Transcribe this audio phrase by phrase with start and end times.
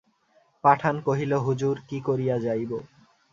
[0.63, 2.71] পাঠান কহিল, হুজুর, কী করিয়া যাইব?